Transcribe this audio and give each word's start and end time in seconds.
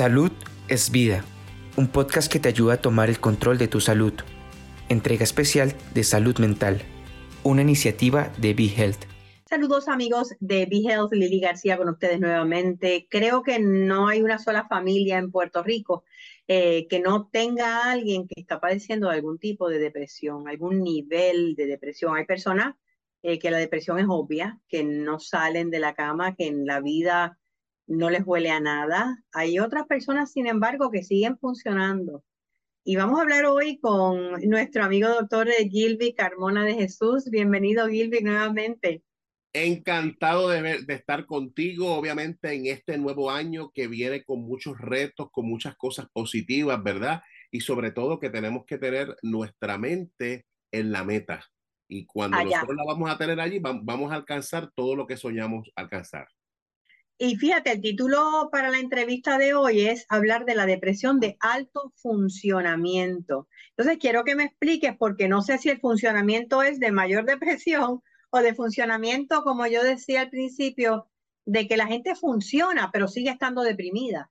Salud 0.00 0.32
es 0.68 0.90
vida, 0.90 1.22
un 1.76 1.86
podcast 1.86 2.32
que 2.32 2.38
te 2.38 2.48
ayuda 2.48 2.72
a 2.72 2.80
tomar 2.80 3.10
el 3.10 3.20
control 3.20 3.58
de 3.58 3.68
tu 3.68 3.80
salud. 3.80 4.14
Entrega 4.88 5.24
especial 5.24 5.74
de 5.92 6.04
salud 6.04 6.38
mental, 6.38 6.80
una 7.42 7.60
iniciativa 7.60 8.32
de 8.38 8.54
BeHealth. 8.54 9.04
Saludos 9.44 9.88
amigos 9.88 10.34
de 10.40 10.64
BeHealth, 10.64 11.12
Lili 11.12 11.38
García 11.38 11.76
con 11.76 11.90
ustedes 11.90 12.18
nuevamente. 12.18 13.08
Creo 13.10 13.42
que 13.42 13.58
no 13.58 14.08
hay 14.08 14.22
una 14.22 14.38
sola 14.38 14.66
familia 14.66 15.18
en 15.18 15.30
Puerto 15.30 15.62
Rico 15.62 16.04
eh, 16.48 16.86
que 16.88 16.98
no 17.00 17.28
tenga 17.30 17.84
a 17.84 17.92
alguien 17.92 18.26
que 18.26 18.40
está 18.40 18.58
padeciendo 18.58 19.10
de 19.10 19.16
algún 19.16 19.38
tipo 19.38 19.68
de 19.68 19.80
depresión, 19.80 20.48
algún 20.48 20.82
nivel 20.82 21.54
de 21.56 21.66
depresión. 21.66 22.16
Hay 22.16 22.24
personas 22.24 22.74
eh, 23.22 23.38
que 23.38 23.50
la 23.50 23.58
depresión 23.58 23.98
es 23.98 24.06
obvia, 24.08 24.58
que 24.66 24.82
no 24.82 25.20
salen 25.20 25.68
de 25.68 25.78
la 25.78 25.92
cama, 25.92 26.34
que 26.36 26.46
en 26.46 26.64
la 26.64 26.80
vida 26.80 27.38
no 27.90 28.08
les 28.08 28.24
huele 28.24 28.50
a 28.50 28.60
nada. 28.60 29.22
Hay 29.32 29.58
otras 29.58 29.86
personas, 29.86 30.30
sin 30.30 30.46
embargo, 30.46 30.90
que 30.90 31.02
siguen 31.02 31.36
funcionando. 31.38 32.24
Y 32.84 32.94
vamos 32.94 33.18
a 33.18 33.22
hablar 33.22 33.46
hoy 33.46 33.78
con 33.80 34.32
nuestro 34.48 34.84
amigo 34.84 35.08
doctor 35.08 35.48
Gilby 35.48 36.14
Carmona 36.14 36.64
de 36.64 36.74
Jesús. 36.74 37.28
Bienvenido, 37.30 37.88
Gilby, 37.88 38.20
nuevamente. 38.20 39.02
Encantado 39.52 40.50
de, 40.50 40.84
de, 40.84 40.94
estar 40.94 41.26
contigo, 41.26 41.92
obviamente, 41.92 42.52
en 42.52 42.66
este 42.66 42.96
nuevo 42.96 43.28
año 43.28 43.72
que 43.74 43.88
viene 43.88 44.22
con 44.22 44.40
muchos 44.42 44.78
retos, 44.78 45.28
con 45.32 45.46
muchas 45.46 45.74
cosas 45.76 46.06
positivas, 46.12 46.80
¿verdad? 46.80 47.22
Y 47.50 47.60
sobre 47.60 47.90
todo 47.90 48.20
que 48.20 48.30
tenemos 48.30 48.64
que 48.66 48.78
tener 48.78 49.16
nuestra 49.22 49.78
mente 49.78 50.46
en 50.70 50.92
la 50.92 51.02
meta. 51.02 51.44
Y 51.88 52.06
cuando 52.06 52.40
nosotros 52.44 52.76
la 52.76 52.84
vamos 52.86 53.10
a 53.10 53.18
tener 53.18 53.40
allí, 53.40 53.58
vamos 53.58 54.12
a 54.12 54.14
alcanzar 54.14 54.70
todo 54.76 54.94
lo 54.94 55.08
que 55.08 55.16
soñamos 55.16 55.72
alcanzar. 55.74 56.28
Y 57.22 57.36
fíjate, 57.36 57.72
el 57.72 57.82
título 57.82 58.48
para 58.50 58.70
la 58.70 58.78
entrevista 58.78 59.36
de 59.36 59.52
hoy 59.52 59.82
es 59.82 60.06
hablar 60.08 60.46
de 60.46 60.54
la 60.54 60.64
depresión 60.64 61.20
de 61.20 61.36
alto 61.40 61.92
funcionamiento. 61.96 63.46
Entonces, 63.76 63.98
quiero 64.00 64.24
que 64.24 64.34
me 64.34 64.44
expliques, 64.44 64.96
porque 64.98 65.28
no 65.28 65.42
sé 65.42 65.58
si 65.58 65.68
el 65.68 65.80
funcionamiento 65.80 66.62
es 66.62 66.80
de 66.80 66.92
mayor 66.92 67.26
depresión 67.26 68.00
o 68.30 68.38
de 68.38 68.54
funcionamiento, 68.54 69.42
como 69.42 69.66
yo 69.66 69.84
decía 69.84 70.22
al 70.22 70.30
principio, 70.30 71.10
de 71.44 71.68
que 71.68 71.76
la 71.76 71.86
gente 71.86 72.14
funciona, 72.14 72.88
pero 72.90 73.06
sigue 73.06 73.28
estando 73.28 73.64
deprimida. 73.64 74.30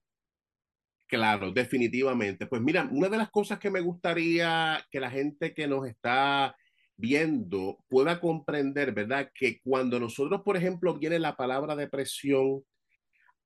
Claro, 1.06 1.52
definitivamente. 1.52 2.48
Pues 2.48 2.60
mira, 2.60 2.90
una 2.92 3.08
de 3.08 3.18
las 3.18 3.30
cosas 3.30 3.60
que 3.60 3.70
me 3.70 3.82
gustaría 3.82 4.84
que 4.90 5.00
la 5.00 5.12
gente 5.12 5.54
que 5.54 5.68
nos 5.68 5.86
está 5.86 6.56
viendo 6.98 7.78
pueda 7.88 8.20
comprender, 8.20 8.94
¿verdad? 8.94 9.30
Que 9.32 9.60
cuando 9.62 10.00
nosotros, 10.00 10.42
por 10.44 10.58
ejemplo, 10.58 10.98
viene 10.98 11.20
la 11.20 11.36
palabra 11.36 11.76
depresión, 11.76 12.64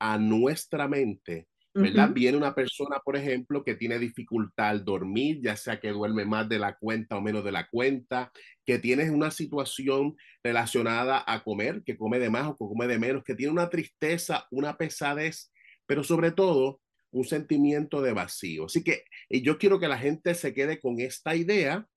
a 0.03 0.17
nuestra 0.17 0.89
mente, 0.89 1.47
¿verdad? 1.73 2.11
Viene 2.11 2.37
una 2.37 2.53
persona, 2.53 2.99
por 2.99 3.15
ejemplo, 3.15 3.63
que 3.63 3.75
tiene 3.75 3.97
dificultad 3.97 4.67
al 4.67 4.83
dormir, 4.83 5.39
ya 5.41 5.55
sea 5.55 5.79
que 5.79 5.91
duerme 5.91 6.25
más 6.25 6.49
de 6.49 6.59
la 6.59 6.75
cuenta 6.75 7.15
o 7.15 7.21
menos 7.21 7.41
de 7.45 7.53
la 7.53 7.69
cuenta, 7.69 8.29
que 8.65 8.79
tiene 8.79 9.09
una 9.09 9.31
situación 9.31 10.17
relacionada 10.43 11.23
a 11.25 11.41
comer, 11.41 11.83
que 11.85 11.95
come 11.95 12.19
de 12.19 12.29
más 12.29 12.47
o 12.49 12.51
que 12.51 12.65
come 12.65 12.85
de 12.85 12.99
menos, 12.99 13.23
que 13.23 13.33
tiene 13.33 13.53
una 13.53 13.69
tristeza, 13.69 14.45
una 14.51 14.75
pesadez, 14.75 15.53
pero 15.85 16.03
sobre 16.03 16.31
todo 16.31 16.81
un 17.11 17.23
sentimiento 17.23 18.01
de 18.01 18.11
vacío. 18.11 18.65
Así 18.65 18.83
que 18.83 19.05
yo 19.29 19.57
quiero 19.57 19.79
que 19.79 19.87
la 19.87 19.97
gente 19.97 20.35
se 20.35 20.53
quede 20.53 20.81
con 20.81 20.99
esta 20.99 21.33
idea 21.33 21.87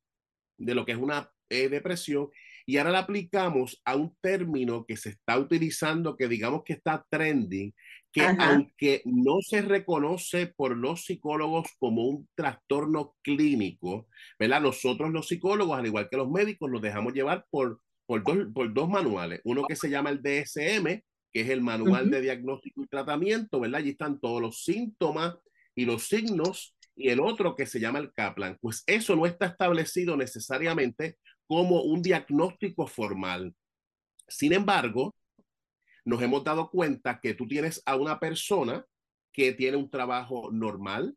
de 0.58 0.74
lo 0.77 0.86
que 0.86 0.92
es 0.92 0.98
una 0.98 1.32
eh, 1.50 1.68
depresión 1.68 2.28
y 2.67 2.78
ahora 2.78 2.91
la 2.91 2.98
aplicamos 3.00 3.81
a 3.84 3.95
un 3.95 4.17
término 4.20 4.84
que 4.84 4.97
se 4.97 5.11
está 5.11 5.39
utilizando, 5.39 6.17
que 6.17 6.27
digamos 6.27 6.64
que 6.64 6.73
está 6.73 7.06
trending, 7.08 7.73
que 8.12 8.23
aunque 8.23 9.03
no 9.05 9.41
se 9.41 9.62
reconoce 9.62 10.48
por 10.48 10.77
los 10.77 11.05
psicólogos 11.05 11.69
como 11.78 12.08
un 12.08 12.28
trastorno 12.34 13.14
clínico, 13.23 14.08
¿verdad? 14.39 14.62
Nosotros 14.62 15.12
los 15.12 15.28
psicólogos, 15.28 15.78
al 15.78 15.86
igual 15.86 16.08
que 16.11 16.17
los 16.17 16.28
médicos, 16.28 16.69
nos 16.69 16.83
dejamos 16.83 17.12
llevar 17.12 17.47
por, 17.50 17.81
por, 18.05 18.24
dos, 18.24 18.48
por 18.52 18.73
dos 18.74 18.89
manuales. 18.89 19.40
Uno 19.45 19.64
que 19.69 19.77
se 19.77 19.89
llama 19.89 20.11
el 20.11 20.23
DSM, 20.23 21.02
que 21.33 21.40
es 21.42 21.51
el 21.51 21.61
Manual 21.61 22.11
de 22.11 22.20
Diagnóstico 22.20 22.83
y 22.83 22.89
Tratamiento, 22.89 23.61
¿verdad? 23.61 23.80
Allí 23.80 23.90
están 23.90 24.19
todos 24.19 24.40
los 24.40 24.64
síntomas 24.64 25.36
y 25.77 25.85
los 25.85 26.08
signos, 26.08 26.74
y 26.96 27.11
el 27.11 27.20
otro 27.20 27.55
que 27.55 27.67
se 27.67 27.79
llama 27.79 27.98
el 27.98 28.13
Kaplan. 28.13 28.57
Pues 28.61 28.83
eso 28.86 29.14
no 29.14 29.27
está 29.27 29.46
establecido 29.46 30.17
necesariamente 30.17 31.19
como 31.46 31.83
un 31.83 32.02
diagnóstico 32.02 32.86
formal. 32.86 33.55
Sin 34.29 34.52
embargo, 34.52 35.14
nos 36.05 36.23
hemos 36.23 36.45
dado 36.45 36.70
cuenta 36.70 37.20
que 37.20 37.34
tú 37.34 37.46
tienes 37.46 37.83
a 37.86 37.96
una 37.96 38.18
persona 38.18 38.84
que 39.33 39.52
tiene 39.52 39.77
un 39.77 39.90
trabajo 39.90 40.51
normal, 40.51 41.17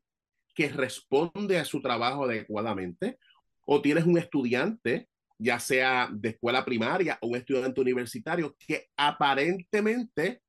que 0.53 0.69
responde 0.69 1.57
a 1.57 1.66
su 1.66 1.81
trabajo 1.81 2.25
adecuadamente, 2.25 3.17
o 3.66 3.81
tienes 3.81 4.06
un 4.06 4.17
estudiante, 4.17 5.07
ya 5.38 5.59
sea 5.59 6.09
de 6.12 6.29
escuela 6.29 6.66
primaria 6.66 7.17
o 7.22 7.28
un 7.28 7.38
estudiante 7.38 7.79
universitario, 7.79 8.56
que 8.59 8.88
aparentemente 8.97 10.41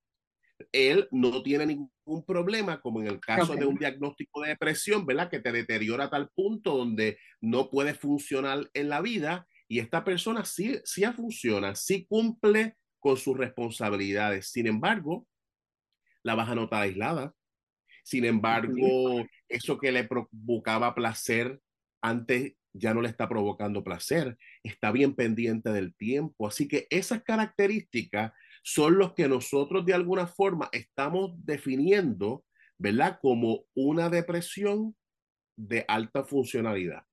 él 0.72 1.08
no 1.10 1.42
tiene 1.42 1.66
ningún 1.66 2.24
problema, 2.26 2.80
como 2.80 3.00
en 3.00 3.06
el 3.06 3.20
caso 3.20 3.54
de 3.54 3.66
un 3.66 3.76
diagnóstico 3.76 4.42
de 4.42 4.50
depresión, 4.50 5.06
¿verdad? 5.06 5.30
Que 5.30 5.41
te 5.41 5.52
deteriora 5.52 6.04
a 6.04 6.10
tal 6.10 6.28
punto 6.34 6.76
donde 6.76 7.18
no 7.41 7.70
puede 7.70 7.94
funcionar 7.94 8.68
en 8.74 8.88
la 8.88 9.00
vida 9.00 9.47
y 9.70 9.78
esta 9.78 10.03
persona 10.03 10.44
sí, 10.44 10.81
sí 10.84 11.04
funciona, 11.14 11.76
sí 11.76 12.04
cumple 12.04 12.76
con 12.98 13.16
sus 13.16 13.36
responsabilidades. 13.36 14.50
Sin 14.50 14.66
embargo, 14.66 15.28
la 16.25 16.34
baja 16.34 16.56
nota 16.56 16.81
aislada. 16.81 17.32
Sin 18.03 18.25
embargo, 18.25 19.25
eso 19.48 19.78
que 19.78 19.92
le 19.92 20.03
provocaba 20.03 20.92
placer 20.92 21.60
antes 22.03 22.54
ya 22.72 22.94
no 22.94 23.00
le 23.00 23.10
está 23.10 23.28
provocando 23.28 23.84
placer. 23.84 24.36
Está 24.64 24.91
bien 24.91 25.14
pendiente 25.14 25.70
del 25.70 25.94
tiempo. 25.94 26.48
Así 26.48 26.66
que 26.66 26.88
esas 26.91 27.22
características 27.22 28.32
son 28.64 28.98
los 28.98 29.14
que 29.14 29.28
nosotros 29.28 29.86
de 29.86 29.94
alguna 29.94 30.26
forma 30.26 30.69
estamos 30.72 31.30
definiendo, 31.47 32.44
¿verdad? 32.76 33.20
Como 33.22 33.66
una 33.75 34.10
depresión 34.10 34.97
de 35.56 35.84
alta 35.86 36.25
funcionalidad. 36.25 37.04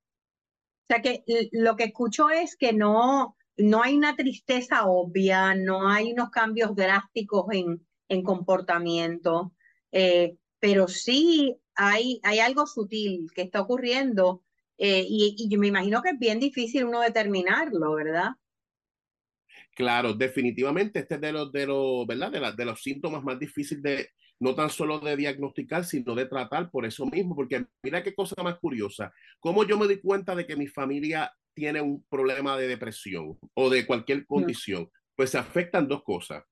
O 0.90 0.94
sea 0.94 1.02
que 1.02 1.24
lo 1.52 1.76
que 1.76 1.86
escucho 1.86 2.30
es 2.30 2.56
que 2.56 2.72
no, 2.72 3.36
no 3.58 3.84
hay 3.84 3.98
una 3.98 4.16
tristeza 4.16 4.86
obvia, 4.86 5.54
no 5.54 5.90
hay 5.90 6.14
unos 6.14 6.30
cambios 6.30 6.76
drásticos 6.76 7.46
en, 7.52 7.86
en 8.08 8.24
comportamiento, 8.24 9.54
eh, 9.92 10.38
pero 10.60 10.88
sí 10.88 11.58
hay, 11.76 12.22
hay 12.24 12.40
algo 12.40 12.66
sutil 12.66 13.28
que 13.36 13.42
está 13.42 13.62
ocurriendo 13.62 14.44
eh, 14.78 15.06
y, 15.08 15.50
yo 15.50 15.60
me 15.60 15.68
imagino 15.68 16.02
que 16.02 16.12
es 16.12 16.20
bien 16.20 16.40
difícil 16.40 16.86
uno 16.86 17.02
determinarlo, 17.02 17.96
¿verdad? 17.96 18.30
Claro, 19.76 20.14
definitivamente 20.14 21.00
este 21.00 21.16
es 21.16 21.22
de 21.22 21.32
los, 21.34 21.52
de 21.52 21.68
los, 21.68 22.08
¿verdad? 22.08 22.32
De, 22.32 22.52
de 22.56 22.66
los 22.66 22.82
síntomas 22.82 23.24
más 23.24 23.38
difíciles 23.38 23.84
de, 23.84 24.10
no 24.40 24.56
tan 24.56 24.70
solo 24.70 25.00
de 25.00 25.16
diagnosticar, 25.16 25.86
sino 25.86 26.16
de 26.16 26.26
tratar 26.26 26.70
por 26.70 26.86
eso 26.86 27.06
mismo, 27.06 27.36
porque 27.36 27.66
mira 27.84 28.04
qué 28.04 28.14
cosa 28.14 28.42
más 28.44 28.60
curiosa, 28.60 29.14
cómo 29.40 29.64
yo 29.64 29.78
me 29.78 29.88
di 29.88 30.00
cuenta 30.00 30.36
de 30.36 30.46
que 30.46 30.56
mi 30.56 30.68
familia 30.68 31.34
tiene 31.54 31.82
un 31.82 32.04
problema 32.10 32.56
de 32.58 32.68
depresión 32.68 33.38
o 33.56 33.70
de 33.70 33.86
cualquier 33.86 34.26
condición, 34.28 34.90
pues 35.16 35.32
se 35.32 35.40
afectan 35.40 35.88
dos 35.88 36.04
cosas, 36.04 36.44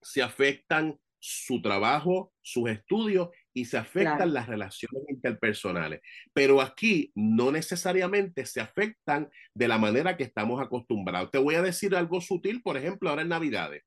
se 0.00 0.22
afectan 0.22 0.98
su 1.18 1.60
trabajo, 1.60 2.32
sus 2.40 2.70
estudios 2.70 3.30
y 3.52 3.64
se 3.64 3.78
afectan 3.78 4.32
las 4.32 4.46
relaciones 4.46 5.02
interpersonales. 5.08 6.00
Pero 6.32 6.60
aquí 6.60 7.10
no 7.14 7.50
necesariamente 7.50 8.46
se 8.46 8.60
afectan 8.60 9.28
de 9.54 9.68
la 9.68 9.78
manera 9.78 10.16
que 10.16 10.24
estamos 10.24 10.62
acostumbrados. 10.62 11.30
Te 11.30 11.38
voy 11.38 11.56
a 11.56 11.62
decir 11.62 11.94
algo 11.96 12.20
sutil, 12.20 12.62
por 12.62 12.76
ejemplo, 12.76 13.10
ahora 13.10 13.22
en 13.22 13.28
Navidades. 13.28 13.82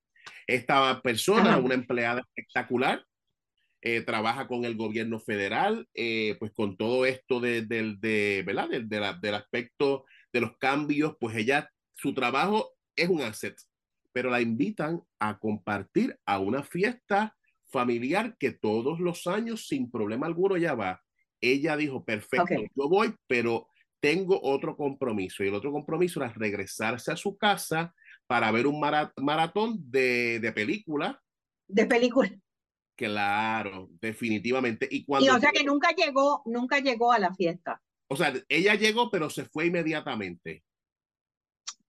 Esta 0.48 1.02
persona, 1.02 1.58
una 1.58 1.76
empleada 1.76 2.22
espectacular, 2.22 3.04
eh, 3.82 4.02
trabaja 4.02 4.48
con 4.48 4.66
el 4.66 4.76
gobierno 4.76 5.20
federal, 5.20 5.88
eh, 5.94 6.36
pues 6.40 6.52
con 6.52 6.76
todo 6.76 7.06
esto 7.06 7.40
de, 7.40 7.62
de, 7.62 8.44
¿verdad? 8.46 8.70
del 8.70 9.34
aspecto 9.34 10.06
de 10.34 10.42
los 10.42 10.58
cambios, 10.58 11.16
pues 11.20 11.38
ella, 11.38 11.72
su 11.94 12.14
trabajo 12.14 12.74
es 12.96 13.08
un 13.08 13.22
asset, 13.22 13.56
pero 14.12 14.30
la 14.30 14.42
invitan 14.42 15.02
a 15.18 15.40
compartir 15.40 16.20
a 16.26 16.40
una 16.40 16.64
fiesta 16.64 17.38
familiar 17.72 18.36
que 18.38 18.52
todos 18.52 19.00
los 19.00 19.28
años, 19.28 19.68
sin 19.68 19.90
problema 19.90 20.28
alguno, 20.28 20.58
ya 20.58 20.76
va. 20.76 21.02
Ella 21.40 21.78
dijo, 21.78 22.04
perfecto, 22.04 22.56
yo 22.76 22.90
voy, 22.90 23.14
pero 23.28 23.70
tengo 24.02 24.42
otro 24.42 24.76
compromiso. 24.76 25.44
Y 25.44 25.48
el 25.48 25.56
otro 25.56 25.72
compromiso 25.72 26.22
era 26.22 26.34
regresarse 26.34 27.12
a 27.12 27.16
su 27.16 27.38
casa 27.38 27.94
para 28.30 28.52
ver 28.52 28.68
un 28.68 28.80
maratón 28.80 29.80
de, 29.90 30.40
de 30.40 30.52
películas. 30.52 31.18
De 31.68 31.88
películas. 31.88 32.32
Claro, 32.96 33.90
definitivamente. 34.00 34.88
Y, 34.92 35.04
cuando 35.04 35.36
o 35.36 35.40
sea 35.40 35.52
que 35.52 35.64
nunca 35.64 35.96
llegó, 35.96 36.44
nunca 36.46 36.78
llegó 36.80 37.12
a 37.12 37.18
la 37.18 37.34
fiesta. 37.34 37.82
O 38.08 38.16
sea, 38.16 38.32
ella 38.48 38.76
llegó, 38.76 39.10
pero 39.10 39.32
se 39.32 39.46
fue 39.46 39.66
inmediatamente. 39.66 40.64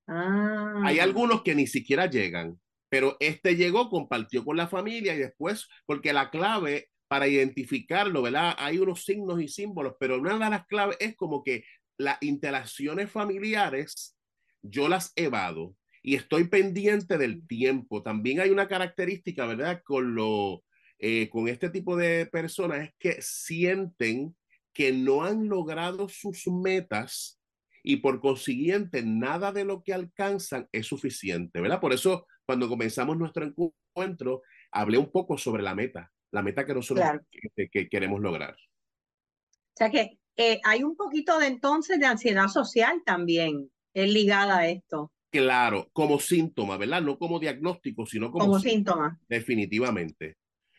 Ah. 0.07 0.81
Hay 0.87 0.99
algunos 0.99 1.43
que 1.43 1.55
ni 1.55 1.67
siquiera 1.67 2.07
llegan, 2.07 2.59
pero 2.89 3.19
este 3.21 3.57
llegó, 3.57 3.91
compartió 3.91 4.43
con 4.43 4.57
la 4.57 4.67
familia 4.67 5.15
y 5.15 5.19
después, 5.19 5.69
porque 5.85 6.15
la 6.15 6.31
clave 6.31 6.89
para 7.07 7.29
identificarlo, 7.29 8.23
¿verdad? 8.23 8.55
Hay 8.57 8.79
unos 8.79 9.05
signos 9.05 9.43
y 9.43 9.49
símbolos, 9.49 9.97
pero 10.01 10.19
una 10.19 10.39
de 10.39 10.39
las 10.39 10.67
claves 10.67 10.97
es 11.01 11.17
como 11.17 11.45
que 11.45 11.65
las 11.99 12.17
interacciones 12.23 13.11
familiares, 13.11 14.17
yo 14.63 14.89
las 14.89 15.13
evado 15.17 15.77
y 16.03 16.15
estoy 16.15 16.49
pendiente 16.49 17.19
del 17.19 17.47
tiempo. 17.47 18.03
También 18.03 18.41
hay 18.41 18.51
una 18.51 18.69
característica, 18.69 19.47
¿verdad? 19.47 19.83
Con, 19.85 20.15
lo, 20.15 20.65
eh, 20.99 21.29
con 21.31 21.49
este 21.49 21.71
tipo 21.71 21.97
de 21.97 22.27
personas 22.27 22.89
es 22.89 22.95
que 22.99 23.23
sienten 23.23 24.35
que 24.73 24.93
no 24.93 25.25
han 25.25 25.49
logrado 25.49 26.09
sus 26.09 26.47
metas 26.47 27.41
y 27.83 27.97
por 27.97 28.21
consiguiente 28.21 29.03
nada 29.03 29.53
de 29.53 29.65
lo 29.65 29.83
que 29.83 29.93
alcanzan 29.93 30.69
es 30.73 30.87
suficiente, 30.87 31.61
¿verdad? 31.61 31.81
Por 31.81 31.93
eso 31.93 32.27
cuando 32.47 32.69
comenzamos 32.69 33.17
nuestro 33.17 33.45
encuentro 33.45 34.43
hablé 34.71 34.99
un 34.99 35.11
poco 35.11 35.39
sobre 35.39 35.63
la 35.63 35.75
meta, 35.75 36.13
la 36.31 36.43
meta 36.43 36.67
que 36.67 36.75
nosotros 36.75 37.07
que, 37.55 37.89
queremos 37.89 38.21
lograr. 38.21 38.55
O 38.55 39.77
sea 39.77 39.91
que 39.91 40.19
eh, 40.37 40.61
hay 40.65 40.83
un 40.83 40.97
poquito 40.97 41.39
de 41.39 41.47
entonces 41.47 41.99
de 41.99 42.07
ansiedad 42.07 42.49
social 42.49 43.03
también 43.05 43.71
es 43.95 44.13
ligada 44.13 44.59
a 44.59 44.69
esto. 44.69 45.13
Claro, 45.31 45.89
como 45.93 46.19
síntoma, 46.19 46.77
¿verdad? 46.77 47.03
No 47.03 47.19
como 47.19 47.39
diagnóstico, 47.39 48.05
sino 48.05 48.31
como, 48.31 48.47
como 48.47 48.59
síntoma. 48.59 49.19
Definitivamente, 49.29 50.37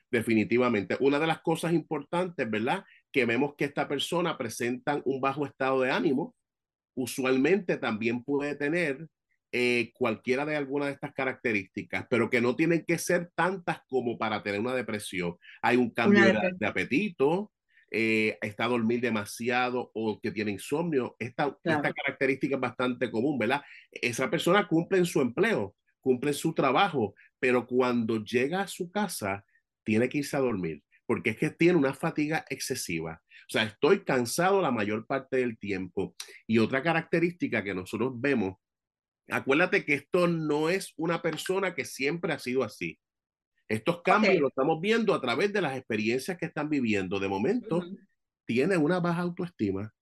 definitivamente. 0.09 0.97
Una 0.99 1.19
de 1.19 1.27
las 1.27 1.41
cosas 1.41 1.73
importantes, 1.73 2.49
¿verdad? 2.49 2.83
Que 3.11 3.25
vemos 3.25 3.55
que 3.57 3.65
esta 3.65 3.87
persona 3.87 4.37
presenta 4.37 5.01
un 5.05 5.21
bajo 5.21 5.45
estado 5.45 5.81
de 5.81 5.91
ánimo, 5.91 6.35
usualmente 6.95 7.77
también 7.77 8.23
puede 8.23 8.55
tener 8.55 9.07
eh, 9.53 9.91
cualquiera 9.93 10.45
de 10.45 10.55
alguna 10.55 10.85
de 10.85 10.93
estas 10.93 11.13
características, 11.13 12.05
pero 12.09 12.29
que 12.29 12.39
no 12.39 12.55
tienen 12.55 12.85
que 12.85 12.97
ser 12.97 13.31
tantas 13.35 13.81
como 13.89 14.17
para 14.17 14.43
tener 14.43 14.61
una 14.61 14.73
depresión. 14.73 15.35
Hay 15.61 15.75
un 15.75 15.89
cambio 15.89 16.23
de, 16.57 16.67
apetito, 16.67 17.51
eh, 17.91 18.37
está 18.41 18.65
a 18.65 18.69
dormir 18.69 19.01
demasiado 19.01 19.91
o 19.93 20.19
que 20.19 20.31
tiene 20.31 20.51
insomnio. 20.51 21.15
Esta, 21.19 21.57
esta 21.63 21.93
característica 21.93 22.55
es 22.55 22.61
bastante 22.61 23.11
común, 23.11 23.37
¿verdad? 23.37 23.61
Esa 23.91 24.29
persona 24.29 24.67
cumple 24.67 24.97
en 24.97 25.05
su 25.05 25.21
empleo, 25.21 25.75
cumple 25.99 26.31
en 26.31 26.35
su 26.35 26.53
trabajo, 26.53 27.13
pero 27.39 27.67
cuando 27.67 28.23
llega 28.23 28.61
a 28.61 28.67
su 28.67 28.89
casa, 28.89 29.45
tiene 29.83 30.09
que 30.09 30.19
irse 30.19 30.37
a 30.37 30.41
dormir 30.41 30.81
porque 31.11 31.31
es 31.31 31.37
que 31.37 31.49
tiene 31.49 31.77
una 31.77 31.93
fatiga 31.93 32.45
excesiva. 32.49 33.21
O 33.21 33.49
sea, 33.49 33.63
estoy 33.63 34.05
cansado 34.05 34.61
la 34.61 34.71
mayor 34.71 35.05
parte 35.05 35.35
del 35.35 35.57
tiempo. 35.59 36.15
Y 36.47 36.59
otra 36.59 36.81
característica 36.81 37.61
que 37.65 37.73
nosotros 37.73 38.13
vemos, 38.15 38.55
acuérdate 39.29 39.83
que 39.83 39.95
esto 39.95 40.29
no 40.29 40.69
es 40.69 40.93
una 40.95 41.21
persona 41.21 41.75
que 41.75 41.83
siempre 41.83 42.31
ha 42.31 42.39
sido 42.39 42.63
así. 42.63 42.97
Estos 43.71 44.01
cambios 44.01 44.35
los 44.35 44.49
estamos 44.49 44.81
viendo 44.81 45.13
a 45.13 45.21
través 45.21 45.53
de 45.53 45.61
las 45.61 45.77
experiencias 45.77 46.37
que 46.37 46.45
están 46.45 46.69
viviendo. 46.69 47.19
De 47.19 47.29
momento, 47.29 47.81
tiene 48.45 48.75
una 48.75 48.99
baja 48.99 49.21
autoestima. 49.21 49.93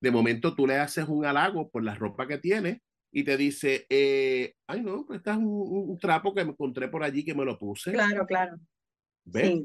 De 0.00 0.10
momento, 0.10 0.56
tú 0.56 0.66
le 0.66 0.76
haces 0.78 1.06
un 1.06 1.24
halago 1.24 1.70
por 1.70 1.84
la 1.84 1.94
ropa 1.94 2.26
que 2.26 2.38
tiene 2.38 2.82
y 3.12 3.22
te 3.22 3.36
dice, 3.36 3.86
eh, 3.88 4.54
ay 4.66 4.82
no, 4.82 5.06
este 5.12 5.30
es 5.30 5.36
un, 5.36 5.96
trapo 6.00 6.34
que 6.34 6.44
me 6.44 6.50
encontré 6.50 6.88
por 6.88 7.04
allí 7.04 7.24
que 7.24 7.34
me 7.34 7.44
lo 7.44 7.56
puse. 7.56 7.92
Claro, 7.92 8.26
claro. 8.26 8.58
¿Ves? 9.24 9.60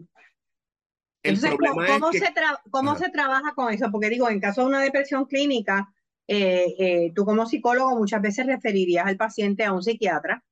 ¿cómo, 1.23 2.11
se, 2.11 2.33
cómo 2.69 2.95
se 2.95 3.09
trabaja 3.09 3.53
con 3.55 3.73
eso? 3.73 3.89
Porque 3.91 4.09
digo, 4.09 4.29
en 4.29 4.39
caso 4.39 4.61
de 4.61 4.67
una 4.67 4.81
depresión 4.81 5.25
clínica, 5.25 5.91
eh, 6.27 6.75
eh, 6.77 7.11
tú 7.15 7.25
como 7.25 7.47
psicólogo 7.47 7.97
muchas 7.97 8.21
veces 8.21 8.45
referirías 8.45 9.07
al 9.07 9.17
paciente 9.17 9.63
a 9.63 9.73
un 9.73 9.81
psiquiatra, 9.81 10.43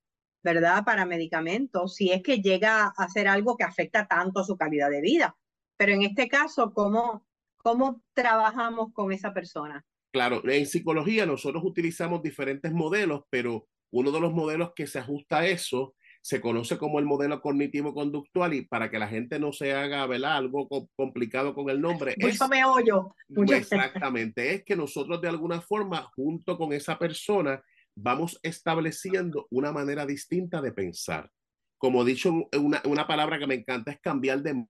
¿verdad? 0.45 0.85
Para 0.85 1.07
medicamentos, 1.07 1.95
si 1.95 2.11
es 2.11 2.21
que 2.21 2.39
llega 2.39 2.83
a 2.83 2.93
hacer 2.97 3.27
algo 3.27 3.57
que 3.57 3.63
afecta 3.63 4.07
tanto 4.07 4.43
su 4.43 4.55
calidad 4.55 4.91
de 4.91 5.01
vida. 5.01 5.35
Pero 5.75 5.93
en 5.93 6.03
este 6.03 6.29
caso, 6.29 6.71
¿cómo, 6.71 7.25
cómo 7.57 8.03
trabajamos 8.13 8.93
con 8.93 9.11
esa 9.11 9.33
persona? 9.33 9.83
Claro, 10.13 10.47
en 10.47 10.67
psicología 10.67 11.25
nosotros 11.25 11.63
utilizamos 11.65 12.21
diferentes 12.21 12.71
modelos, 12.71 13.23
pero 13.31 13.67
uno 13.91 14.11
de 14.11 14.19
los 14.19 14.33
modelos 14.33 14.73
que 14.75 14.85
se 14.85 14.99
ajusta 14.99 15.39
a 15.39 15.47
eso 15.47 15.95
se 16.21 16.39
conoce 16.39 16.77
como 16.77 16.99
el 16.99 17.05
modelo 17.05 17.41
cognitivo 17.41 17.95
conductual 17.95 18.53
y 18.53 18.65
para 18.65 18.91
que 18.91 18.99
la 18.99 19.07
gente 19.07 19.39
no 19.39 19.51
se 19.51 19.73
haga 19.73 20.05
¿verdad? 20.05 20.37
algo 20.37 20.67
complicado 20.95 21.55
con 21.55 21.71
el 21.71 21.81
nombre. 21.81 22.13
es, 22.17 22.39
me 22.49 22.63
hoyo. 22.65 23.15
Exactamente, 23.49 24.53
es 24.53 24.63
que 24.63 24.75
nosotros 24.75 25.19
de 25.21 25.27
alguna 25.27 25.59
forma, 25.59 26.03
junto 26.15 26.55
con 26.55 26.71
esa 26.71 26.99
persona, 26.99 27.61
vamos 27.95 28.39
estableciendo 28.43 29.47
una 29.49 29.71
manera 29.71 30.05
distinta 30.05 30.61
de 30.61 30.71
pensar. 30.71 31.31
Como 31.77 32.03
he 32.03 32.05
dicho, 32.05 32.33
una, 32.57 32.81
una 32.85 33.07
palabra 33.07 33.39
que 33.39 33.47
me 33.47 33.55
encanta 33.55 33.91
es 33.91 33.99
cambiar 33.99 34.41
de 34.41 34.65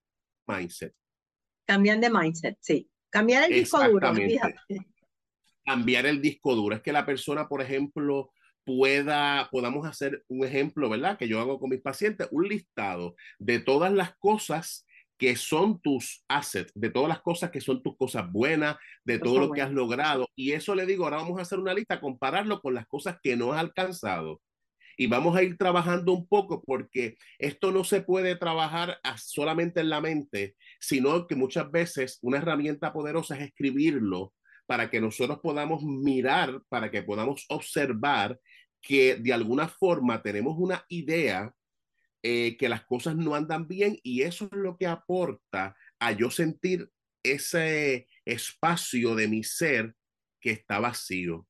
mindset. 0.47 0.93
Cambiar 1.65 1.99
de 1.99 2.09
mindset, 2.09 2.57
sí. 2.61 2.89
Cambiar 3.09 3.49
el 3.49 3.55
disco 3.59 3.83
duro. 3.87 4.13
Cambiar 5.65 6.05
el 6.05 6.21
disco 6.21 6.55
duro. 6.55 6.75
Es 6.75 6.81
que 6.81 6.91
la 6.91 7.05
persona, 7.05 7.47
por 7.47 7.61
ejemplo, 7.61 8.31
pueda, 8.65 9.47
podamos 9.51 9.87
hacer 9.87 10.23
un 10.27 10.45
ejemplo, 10.45 10.89
¿verdad? 10.89 11.17
Que 11.17 11.27
yo 11.27 11.39
hago 11.39 11.59
con 11.59 11.69
mis 11.69 11.81
pacientes, 11.81 12.27
un 12.31 12.47
listado 12.47 13.15
de 13.39 13.59
todas 13.59 13.93
las 13.93 14.15
cosas 14.17 14.84
que 15.17 15.35
son 15.35 15.79
tus 15.81 16.23
assets, 16.27 16.71
de 16.75 16.89
todas 16.89 17.09
las 17.09 17.21
cosas 17.21 17.51
que 17.51 17.61
son 17.61 17.81
tus 17.81 17.95
cosas 17.97 18.31
buenas, 18.31 18.77
de 19.03 19.19
todo 19.19 19.39
lo 19.39 19.51
que 19.51 19.61
has 19.61 19.71
logrado. 19.71 20.27
Y 20.35 20.51
eso 20.51 20.75
le 20.75 20.85
digo, 20.85 21.05
ahora 21.05 21.17
vamos 21.17 21.39
a 21.39 21.43
hacer 21.43 21.59
una 21.59 21.73
lista, 21.73 22.01
compararlo 22.01 22.61
con 22.61 22.73
las 22.73 22.85
cosas 22.87 23.17
que 23.23 23.35
no 23.35 23.53
has 23.53 23.59
alcanzado. 23.59 24.41
Y 24.97 25.07
vamos 25.07 25.35
a 25.35 25.43
ir 25.43 25.57
trabajando 25.57 26.13
un 26.13 26.27
poco 26.27 26.61
porque 26.63 27.17
esto 27.37 27.71
no 27.71 27.83
se 27.83 28.01
puede 28.01 28.35
trabajar 28.35 28.99
solamente 29.17 29.81
en 29.81 29.89
la 29.89 30.01
mente, 30.01 30.55
sino 30.79 31.27
que 31.27 31.35
muchas 31.35 31.69
veces 31.69 32.19
una 32.21 32.37
herramienta 32.37 32.93
poderosa 32.93 33.35
es 33.35 33.47
escribirlo 33.47 34.33
para 34.65 34.89
que 34.89 35.01
nosotros 35.01 35.39
podamos 35.41 35.83
mirar, 35.83 36.61
para 36.69 36.89
que 36.91 37.03
podamos 37.03 37.45
observar 37.49 38.39
que 38.81 39.15
de 39.15 39.33
alguna 39.33 39.67
forma 39.67 40.21
tenemos 40.21 40.55
una 40.57 40.85
idea 40.87 41.53
eh, 42.27 42.57
que 42.57 42.69
las 42.69 42.83
cosas 42.85 43.15
no 43.15 43.35
andan 43.35 43.67
bien 43.67 43.99
y 44.01 44.23
eso 44.23 44.49
es 44.51 44.57
lo 44.57 44.77
que 44.77 44.87
aporta 44.87 45.75
a 45.99 46.11
yo 46.11 46.31
sentir 46.31 46.89
ese 47.21 48.07
espacio 48.25 49.13
de 49.13 49.27
mi 49.27 49.43
ser 49.43 49.93
que 50.41 50.49
está 50.49 50.79
vacío, 50.79 51.47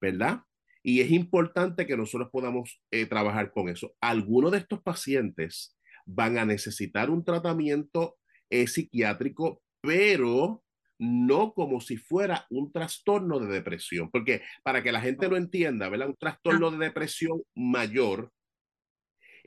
¿verdad? 0.00 0.40
Y 0.82 1.02
es 1.02 1.10
importante 1.10 1.86
que 1.86 1.98
nosotros 1.98 2.30
podamos 2.32 2.80
eh, 2.90 3.04
trabajar 3.04 3.52
con 3.52 3.68
eso. 3.68 3.94
Algunos 4.00 4.52
de 4.52 4.58
estos 4.58 4.80
pacientes 4.80 5.76
van 6.06 6.38
a 6.38 6.46
necesitar 6.46 7.10
un 7.10 7.22
tratamiento 7.22 8.16
eh, 8.48 8.68
psiquiátrico, 8.68 9.60
pero 9.82 10.64
no 10.98 11.52
como 11.52 11.82
si 11.82 11.98
fuera 11.98 12.46
un 12.48 12.72
trastorno 12.72 13.38
de 13.38 13.52
depresión, 13.52 14.10
porque 14.10 14.40
para 14.62 14.82
que 14.82 14.92
la 14.92 15.02
gente 15.02 15.28
lo 15.28 15.36
entienda, 15.36 15.90
¿verdad? 15.90 16.08
Un 16.08 16.16
trastorno 16.16 16.70
de 16.70 16.86
depresión 16.86 17.42
mayor 17.54 18.32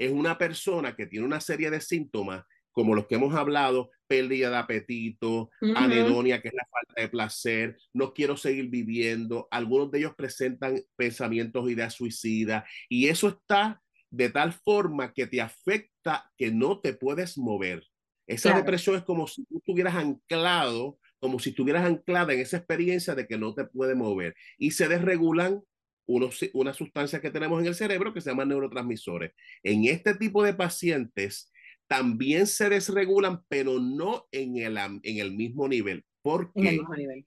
es 0.01 0.11
una 0.11 0.35
persona 0.37 0.95
que 0.95 1.05
tiene 1.05 1.27
una 1.27 1.39
serie 1.39 1.69
de 1.69 1.79
síntomas 1.79 2.43
como 2.71 2.95
los 2.95 3.05
que 3.05 3.15
hemos 3.15 3.35
hablado, 3.35 3.91
pérdida 4.07 4.49
de 4.49 4.57
apetito, 4.57 5.49
anedonia, 5.75 6.41
que 6.41 6.47
es 6.47 6.53
la 6.53 6.67
falta 6.71 7.01
de 7.01 7.09
placer, 7.09 7.77
no 7.93 8.13
quiero 8.13 8.37
seguir 8.37 8.69
viviendo, 8.69 9.47
algunos 9.51 9.91
de 9.91 9.99
ellos 9.99 10.15
presentan 10.15 10.81
pensamientos, 10.95 11.69
ideas 11.69 11.93
suicidas, 11.93 12.63
y 12.89 13.09
eso 13.09 13.27
está 13.27 13.81
de 14.09 14.29
tal 14.29 14.53
forma 14.53 15.13
que 15.13 15.27
te 15.27 15.41
afecta 15.41 16.31
que 16.37 16.49
no 16.49 16.79
te 16.79 16.93
puedes 16.93 17.37
mover. 17.37 17.85
Esa 18.25 18.55
depresión 18.55 18.95
es 18.95 19.03
como 19.03 19.27
si 19.27 19.43
tú 19.45 19.57
estuvieras 19.57 19.95
anclado 19.95 20.97
como 21.21 21.37
si 21.37 21.51
estuvieras 21.51 21.85
anclada 21.85 22.33
en 22.33 22.39
esa 22.39 22.57
experiencia 22.57 23.13
de 23.13 23.27
que 23.27 23.37
no 23.37 23.53
te 23.53 23.65
puede 23.65 23.93
mover 23.93 24.35
y 24.57 24.71
se 24.71 24.87
desregulan 24.87 25.61
unos, 26.05 26.39
una 26.53 26.73
sustancia 26.73 27.21
que 27.21 27.31
tenemos 27.31 27.59
en 27.61 27.67
el 27.67 27.75
cerebro 27.75 28.13
que 28.13 28.21
se 28.21 28.29
llaman 28.29 28.49
neurotransmisores. 28.49 29.33
En 29.63 29.85
este 29.85 30.15
tipo 30.15 30.43
de 30.43 30.53
pacientes 30.53 31.51
también 31.87 32.47
se 32.47 32.69
desregulan, 32.69 33.43
pero 33.47 33.79
no 33.79 34.27
en 34.31 34.57
el, 34.57 34.77
en 34.77 35.17
el 35.17 35.33
mismo 35.33 35.67
nivel. 35.67 36.05
¿Por 36.21 36.53
qué? 36.53 36.79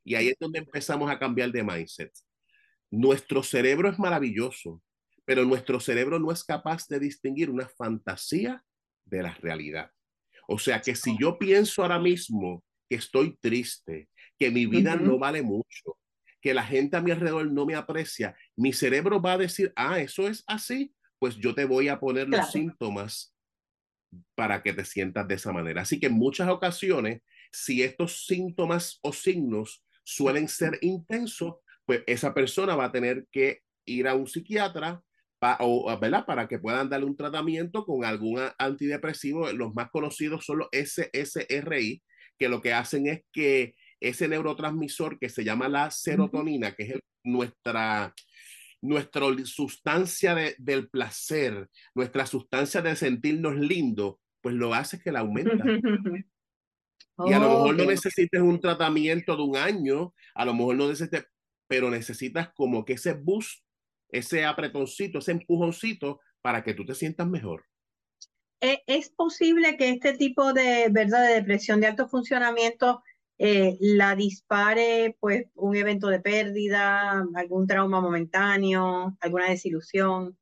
Y 0.05 0.15
ahí 0.15 0.29
es 0.29 0.37
donde 0.39 0.61
empezamos 0.61 1.11
a 1.11 1.19
cambiar 1.19 1.51
de 1.51 1.63
mindset. 1.63 2.13
Nuestro 2.91 3.43
cerebro 3.43 3.91
es 3.91 3.99
maravilloso, 3.99 4.81
pero 5.25 5.45
nuestro 5.45 5.81
cerebro 5.81 6.19
no 6.19 6.31
es 6.31 6.45
capaz 6.45 6.87
de 6.89 7.01
distinguir 7.01 7.51
una 7.51 7.69
fantasía 7.69 8.65
de 9.05 9.23
la 9.23 9.35
realidad. 9.35 9.91
O 10.47 10.59
sea 10.59 10.81
que 10.81 10.95
si 10.95 11.17
yo 11.19 11.39
pienso 11.39 11.83
ahora 11.83 11.99
mismo 11.99 12.63
que 12.89 12.97
estoy 12.97 13.37
triste, 13.41 14.09
que 14.39 14.51
mi 14.51 14.67
vida 14.67 14.97
no 14.97 15.19
vale 15.19 15.43
mucho, 15.43 15.99
que 16.45 16.53
la 16.53 16.63
gente 16.63 16.95
a 16.95 17.01
mi 17.01 17.11
alrededor 17.11 17.51
no 17.51 17.65
me 17.65 17.75
aprecia, 17.75 18.37
mi 18.55 18.75
cerebro 18.75 19.19
va 19.19 19.33
a 19.33 19.39
decir, 19.39 19.73
ah, 19.77 19.99
eso 19.99 20.29
es 20.29 20.45
así, 20.47 20.95
pues 21.19 21.37
yo 21.37 21.55
te 21.55 21.65
voy 21.65 21.89
a 21.89 21.99
poner 21.99 22.29
los 22.29 22.53
síntomas 22.53 23.35
para 24.35 24.63
que 24.63 24.75
te 24.75 24.85
sientas 24.85 25.27
de 25.27 25.37
esa 25.37 25.55
manera. 25.55 25.81
Así 25.81 25.99
que 25.99 26.09
en 26.09 26.13
muchas 26.13 26.51
ocasiones, 26.51 27.23
si 27.51 27.83
estos 27.83 28.27
síntomas 28.27 28.99
o 29.01 29.11
signos 29.11 29.83
suelen 30.05 30.47
ser 30.49 30.79
intensos, 30.83 31.55
pues 31.87 32.03
esa 32.07 32.35
persona 32.35 32.77
va 32.77 32.85
a 32.85 32.93
tener 32.93 33.27
que 33.33 33.63
ir 33.87 34.07
a 34.07 34.15
un 34.15 34.27
psiquiatra 34.27 35.03
o, 35.61 35.99
¿verdad? 35.99 36.27
para 36.27 36.47
que 36.47 36.59
puedan 36.59 36.91
darle 36.91 37.07
un 37.07 37.17
tratamiento 37.17 37.87
con 37.87 38.05
algún 38.05 38.43
antidepresivo. 38.59 39.51
Los 39.53 39.75
más 39.75 39.89
conocidos 39.89 40.45
son 40.45 40.59
los 40.59 40.69
SSRI, 40.73 42.03
que 42.39 42.49
lo 42.51 42.61
que 42.61 42.75
hacen 42.75 43.07
es 43.07 43.23
que 43.33 43.75
ese 44.09 44.29
neurotransmisor 44.29 45.19
que 45.19 45.29
se 45.29 45.45
llama 45.45 45.69
la 45.69 45.91
serotonina, 45.91 46.75
que 46.75 46.83
es 46.85 47.01
nuestra, 47.25 48.15
nuestra 48.83 49.27
sustancia 49.45 50.37
del 50.59 50.89
placer, 50.89 51.69
nuestra 51.95 52.27
sustancia 52.27 52.83
de 52.83 52.97
sentirnos 52.97 53.57
lindos, 53.57 54.17
pues 54.41 54.55
lo 54.55 54.75
hace 54.75 55.01
que 55.01 55.13
la 55.13 55.21
aumenta. 55.21 55.65
y 57.27 57.33
a 57.33 57.39
lo 57.39 57.49
mejor 57.49 57.77
no 57.77 57.85
necesites 57.87 58.41
un 58.41 58.61
tratamiento 58.61 59.37
de 59.37 59.43
un 59.43 59.57
año, 59.57 60.15
a 60.35 60.45
lo 60.45 60.55
mejor 60.55 60.77
no 60.77 60.89
necesites, 60.89 61.27
pero 61.67 61.91
necesitas 61.91 62.53
como 62.55 62.85
que 62.85 62.95
ese 62.95 63.15
boost, 63.15 63.65
ese 64.11 64.45
apretoncito, 64.45 65.19
ese 65.19 65.33
empujoncito 65.33 66.21
para 66.43 66.63
que 66.63 66.75
tú 66.75 66.85
te 66.85 66.95
sientas 66.95 67.27
mejor. 67.27 67.65
¿E-, 68.61 68.83
¿Es 68.87 69.11
posible 69.11 69.77
que 69.77 69.91
este 69.91 70.15
tipo 70.15 70.53
de, 70.53 70.89
¿verdad? 70.91 71.27
de 71.27 71.35
depresión 71.35 71.81
de 71.81 71.87
alto 71.87 72.09
funcionamiento 72.09 73.03
eh, 73.47 73.77
la 73.79 74.17
dispare 74.17 75.19
pues 75.21 75.49
un 75.55 75.77
evento 75.77 76.09
de 76.09 76.19
pérdida, 76.19 77.27
algún 77.35 77.67
trauma 77.67 78.01
momentáneo, 78.01 79.19
alguna 79.21 79.51
desilusión? 79.51 80.39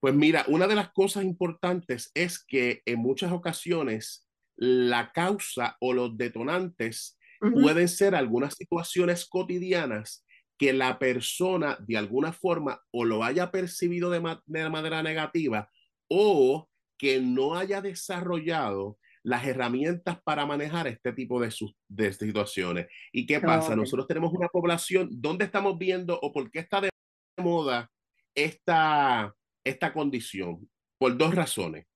Pues 0.00 0.12
mira, 0.12 0.44
una 0.48 0.66
de 0.66 0.74
las 0.74 0.90
cosas 0.90 1.22
importantes 1.22 2.10
es 2.14 2.44
que 2.44 2.82
en 2.84 2.98
muchas 2.98 3.30
ocasiones 3.30 4.28
la 4.56 5.12
causa 5.12 5.76
o 5.80 5.92
los 5.92 6.18
detonantes 6.18 7.16
pueden 7.38 7.86
ser 7.86 8.16
algunas 8.16 8.54
situaciones 8.56 9.24
cotidianas 9.24 10.26
que 10.58 10.72
la 10.72 10.98
persona 10.98 11.78
de 11.86 11.96
alguna 11.96 12.32
forma 12.32 12.82
o 12.90 13.04
lo 13.04 13.22
haya 13.22 13.52
percibido 13.52 14.10
de, 14.10 14.20
de 14.46 14.68
manera 14.68 15.00
negativa 15.04 15.70
o 16.08 16.68
que 16.98 17.20
no 17.20 17.54
haya 17.54 17.80
desarrollado 17.80 18.98
las 19.22 19.46
herramientas 19.46 20.20
para 20.22 20.46
manejar 20.46 20.86
este 20.86 21.12
tipo 21.12 21.40
de, 21.40 21.54
de 21.88 22.12
situaciones. 22.12 22.86
¿Y 23.12 23.26
qué 23.26 23.40
pasa? 23.40 23.76
Nosotros 23.76 24.06
tenemos 24.06 24.32
una 24.32 24.48
población, 24.48 25.08
¿dónde 25.12 25.44
estamos 25.44 25.78
viendo 25.78 26.18
o 26.20 26.32
por 26.32 26.50
qué 26.50 26.60
está 26.60 26.80
de 26.80 26.90
moda 27.38 27.90
esta, 28.34 29.34
esta 29.64 29.92
condición? 29.92 30.68
Por 30.98 31.16
dos 31.16 31.34
razones. 31.34 31.86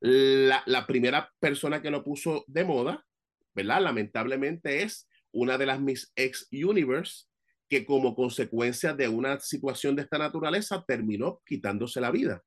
La, 0.00 0.62
la 0.66 0.86
primera 0.86 1.32
persona 1.40 1.82
que 1.82 1.90
lo 1.90 2.04
puso 2.04 2.44
de 2.46 2.64
moda, 2.64 3.04
¿verdad? 3.54 3.82
Lamentablemente 3.82 4.82
es 4.82 5.08
una 5.32 5.58
de 5.58 5.66
las 5.66 5.80
Miss 5.80 6.12
Ex 6.16 6.48
Universe 6.52 7.26
que 7.68 7.84
como 7.84 8.14
consecuencia 8.14 8.94
de 8.94 9.08
una 9.08 9.40
situación 9.40 9.94
de 9.96 10.02
esta 10.02 10.18
naturaleza 10.18 10.84
terminó 10.86 11.42
quitándose 11.44 12.00
la 12.00 12.10
vida. 12.10 12.42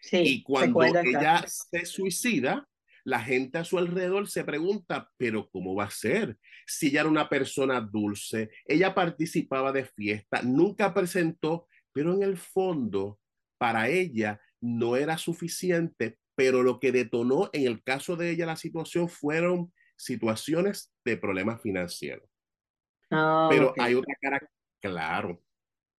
Sí, 0.00 0.18
y 0.18 0.42
cuando 0.42 0.82
ella 0.82 1.44
se 1.46 1.86
suicida, 1.86 2.68
la 3.08 3.20
gente 3.20 3.56
a 3.56 3.64
su 3.64 3.78
alrededor 3.78 4.28
se 4.28 4.44
pregunta, 4.44 5.10
pero 5.16 5.48
¿cómo 5.50 5.74
va 5.74 5.84
a 5.84 5.90
ser? 5.90 6.38
Si 6.66 6.88
ella 6.88 7.00
era 7.00 7.08
una 7.08 7.30
persona 7.30 7.80
dulce, 7.80 8.50
ella 8.66 8.94
participaba 8.94 9.72
de 9.72 9.86
fiesta, 9.86 10.42
nunca 10.42 10.92
presentó, 10.92 11.68
pero 11.90 12.12
en 12.12 12.22
el 12.22 12.36
fondo, 12.36 13.18
para 13.56 13.88
ella 13.88 14.42
no 14.60 14.94
era 14.94 15.16
suficiente, 15.16 16.18
pero 16.34 16.62
lo 16.62 16.78
que 16.78 16.92
detonó 16.92 17.48
en 17.54 17.66
el 17.66 17.82
caso 17.82 18.14
de 18.14 18.30
ella 18.30 18.44
la 18.44 18.56
situación 18.56 19.08
fueron 19.08 19.72
situaciones 19.96 20.92
de 21.02 21.16
problemas 21.16 21.62
financieros. 21.62 22.28
Ah, 23.10 23.48
pero 23.50 23.72
hay 23.78 23.94
otra 23.94 24.14
cara, 24.20 24.50
claro, 24.82 25.42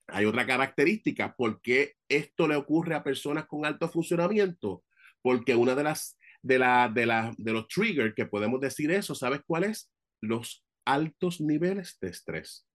hay 0.06 0.25
otra 0.25 0.46
característica. 0.46 1.36
¿Por 1.36 1.60
qué 1.60 1.96
esto 2.08 2.48
le 2.48 2.56
ocurre 2.56 2.94
a 2.94 3.04
personas 3.04 3.48
con 3.48 3.66
alto 3.66 3.89
funcionamiento? 3.89 4.84
Porque 5.24 5.56
una 5.56 5.74
de 5.74 5.84
las 5.84 6.18
de, 6.41 6.60
la, 6.60 6.89
de, 6.93 7.05
la, 7.05 7.34
de 7.38 7.53
los 7.53 7.67
triggers 7.67 8.13
que 8.15 8.25
podemos 8.25 8.60
decir 8.60 8.91
eso, 8.91 9.15
¿sabes 9.15 9.41
cuál 9.46 9.65
es? 9.65 9.91
Los 10.22 10.65
altos 10.86 11.41
niveles 11.41 11.98
de 12.01 12.10
estrés. 12.10 12.65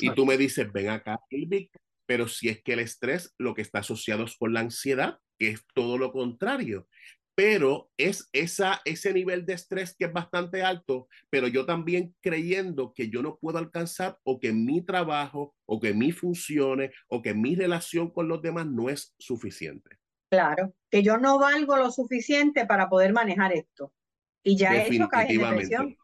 Y 0.00 0.10
tú 0.10 0.26
me 0.26 0.36
dices, 0.36 0.70
ven 0.72 0.88
acá, 0.88 1.20
pero 2.06 2.28
si 2.28 2.48
es 2.48 2.62
que 2.62 2.74
el 2.74 2.80
estrés 2.80 3.34
lo 3.38 3.54
que 3.54 3.62
está 3.62 3.80
asociado 3.80 4.24
es 4.24 4.36
con 4.36 4.52
la 4.52 4.60
ansiedad, 4.60 5.18
que 5.38 5.48
es 5.48 5.64
todo 5.74 5.98
lo 5.98 6.12
contrario. 6.12 6.88
Pero 7.36 7.90
es 7.96 8.28
esa, 8.32 8.80
ese 8.84 9.12
nivel 9.12 9.44
de 9.44 9.54
estrés 9.54 9.96
que 9.96 10.04
es 10.04 10.12
bastante 10.12 10.62
alto, 10.62 11.08
pero 11.30 11.48
yo 11.48 11.66
también 11.66 12.14
creyendo 12.20 12.92
que 12.94 13.10
yo 13.10 13.22
no 13.22 13.38
puedo 13.38 13.58
alcanzar 13.58 14.18
o 14.22 14.38
que 14.38 14.52
mi 14.52 14.84
trabajo 14.84 15.54
o 15.66 15.80
que 15.80 15.94
mi 15.94 16.12
funciones 16.12 16.92
o 17.08 17.22
que 17.22 17.34
mi 17.34 17.56
relación 17.56 18.10
con 18.10 18.28
los 18.28 18.40
demás 18.40 18.66
no 18.66 18.88
es 18.88 19.14
suficiente. 19.18 19.98
Claro, 20.34 20.74
que 20.90 21.02
yo 21.04 21.16
no 21.16 21.38
valgo 21.38 21.76
lo 21.76 21.92
suficiente 21.92 22.66
para 22.66 22.88
poder 22.88 23.12
manejar 23.12 23.52
esto. 23.52 23.92
Y 24.42 24.56
ya 24.56 24.74
eso 24.74 25.08
cae 25.08 25.32
en 25.32 25.40
depresión. 25.40 25.96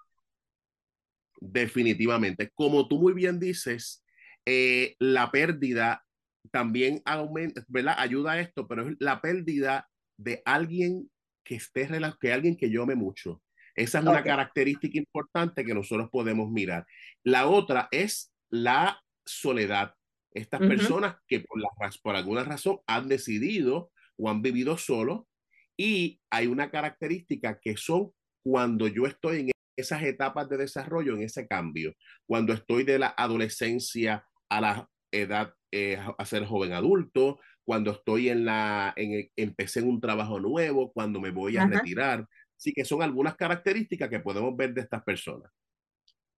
Definitivamente. 1.40 2.50
Como 2.54 2.86
tú 2.86 3.00
muy 3.00 3.12
bien 3.12 3.40
dices, 3.40 4.04
eh, 4.46 4.94
la 5.00 5.32
pérdida 5.32 6.06
también 6.52 7.02
aumenta, 7.04 7.64
¿verdad? 7.66 7.96
Ayuda 7.98 8.32
a 8.32 8.40
esto, 8.40 8.68
pero 8.68 8.88
es 8.88 8.96
la 9.00 9.20
pérdida 9.20 9.90
de 10.16 10.42
alguien 10.44 11.10
que 11.42 11.56
esté 11.56 11.88
que 12.20 12.32
alguien 12.32 12.56
que 12.56 12.70
yo 12.70 12.86
me 12.86 12.94
mucho. 12.94 13.42
Esa 13.74 13.98
es 13.98 14.04
una 14.04 14.22
característica 14.22 14.96
importante 14.96 15.64
que 15.64 15.74
nosotros 15.74 16.08
podemos 16.08 16.50
mirar. 16.50 16.86
La 17.24 17.48
otra 17.48 17.88
es 17.90 18.32
la 18.48 19.02
soledad. 19.24 19.94
Estas 20.32 20.60
personas 20.60 21.16
que 21.26 21.40
por, 21.40 21.60
la, 21.60 21.68
por 22.02 22.14
alguna 22.14 22.44
razón 22.44 22.78
han 22.86 23.08
decidido 23.08 23.90
o 24.20 24.28
han 24.28 24.42
vivido 24.42 24.76
solo 24.76 25.28
y 25.76 26.20
hay 26.30 26.46
una 26.46 26.70
característica 26.70 27.58
que 27.60 27.76
son 27.76 28.12
cuando 28.42 28.86
yo 28.86 29.06
estoy 29.06 29.40
en 29.40 29.50
esas 29.76 30.02
etapas 30.02 30.48
de 30.48 30.58
desarrollo, 30.58 31.14
en 31.14 31.22
ese 31.22 31.46
cambio, 31.46 31.94
cuando 32.26 32.52
estoy 32.52 32.84
de 32.84 32.98
la 32.98 33.14
adolescencia 33.16 34.24
a 34.50 34.60
la 34.60 34.90
edad 35.10 35.54
eh, 35.72 35.98
a 36.18 36.24
ser 36.24 36.44
joven 36.44 36.72
adulto, 36.72 37.38
cuando 37.64 37.92
estoy 37.92 38.28
en 38.28 38.44
la, 38.44 38.92
en, 38.96 39.30
empecé 39.36 39.80
en 39.80 39.88
un 39.88 40.00
trabajo 40.00 40.40
nuevo, 40.40 40.92
cuando 40.92 41.20
me 41.20 41.30
voy 41.30 41.56
a 41.56 41.66
retirar. 41.66 42.26
Sí 42.56 42.72
que 42.72 42.84
son 42.84 43.02
algunas 43.02 43.36
características 43.36 44.10
que 44.10 44.20
podemos 44.20 44.54
ver 44.56 44.74
de 44.74 44.82
estas 44.82 45.02
personas. 45.02 45.50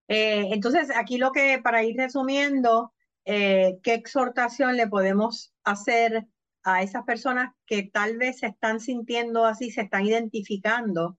Eh, 0.09 0.47
entonces, 0.53 0.91
aquí 0.95 1.19
lo 1.19 1.33
que, 1.33 1.59
para 1.62 1.83
ir 1.83 1.97
resumiendo, 1.97 2.93
eh, 3.25 3.79
¿qué 3.83 3.95
exhortación 3.95 4.77
le 4.77 4.87
podemos 4.89 5.55
hacer 5.65 6.27
a 6.64 6.83
esas 6.83 7.04
personas 7.04 7.54
que 7.66 7.83
tal 7.85 8.19
vez 8.19 8.38
se 8.38 8.47
están 8.47 8.81
sintiendo 8.81 9.45
así, 9.45 9.71
se 9.71 9.83
están 9.83 10.07
identificando, 10.07 11.19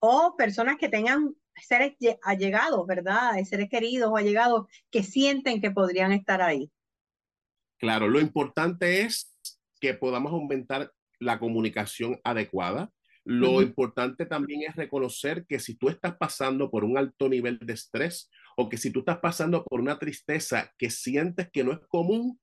o 0.00 0.34
personas 0.36 0.76
que 0.78 0.88
tengan 0.88 1.34
seres 1.56 1.94
allegados, 2.22 2.86
¿verdad? 2.86 3.32
Seres 3.44 3.68
queridos 3.68 4.10
o 4.10 4.16
allegados 4.16 4.66
que 4.90 5.02
sienten 5.02 5.60
que 5.60 5.70
podrían 5.70 6.12
estar 6.12 6.42
ahí. 6.42 6.70
Claro, 7.78 8.08
lo 8.08 8.20
importante 8.20 9.02
es 9.02 9.34
que 9.80 9.94
podamos 9.94 10.32
aumentar 10.32 10.92
la 11.18 11.38
comunicación 11.38 12.20
adecuada. 12.24 12.90
Lo 13.24 13.62
importante 13.62 14.26
también 14.26 14.62
es 14.68 14.74
reconocer 14.76 15.46
que 15.46 15.60
si 15.60 15.76
tú 15.76 15.88
estás 15.88 16.16
pasando 16.16 16.70
por 16.70 16.84
un 16.84 16.96
alto 16.96 17.28
nivel 17.28 17.58
de 17.58 17.74
estrés 17.74 18.30
o 18.56 18.68
que 18.68 18.78
si 18.78 18.90
tú 18.90 19.00
estás 19.00 19.18
pasando 19.18 19.64
por 19.64 19.80
una 19.80 19.98
tristeza 19.98 20.72
que 20.78 20.90
sientes 20.90 21.50
que 21.50 21.62
no 21.62 21.72
es 21.72 21.80
común, 21.88 22.40